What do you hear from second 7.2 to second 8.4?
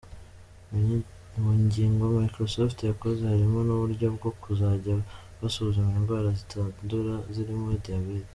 zirimo diabete.